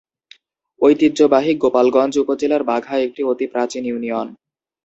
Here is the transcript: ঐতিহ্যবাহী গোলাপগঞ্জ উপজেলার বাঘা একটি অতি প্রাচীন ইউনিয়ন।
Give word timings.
ঐতিহ্যবাহী 0.81 1.51
গোলাপগঞ্জ 1.63 2.13
উপজেলার 2.17 2.63
বাঘা 2.63 2.95
একটি 2.97 3.21
অতি 3.23 3.45
প্রাচীন 3.47 3.83
ইউনিয়ন। 3.85 4.27